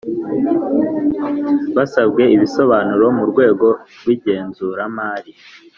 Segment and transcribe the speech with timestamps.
[1.75, 3.67] Basabwwe ibisobanuro mu rwego
[4.01, 5.31] rw’ igenzuramari